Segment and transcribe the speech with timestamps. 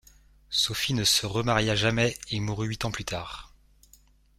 [0.49, 3.53] Sophie ne se remaria jamais et mourut huit ans plus tard.